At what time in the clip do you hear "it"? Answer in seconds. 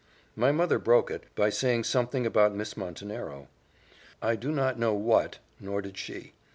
1.11-1.25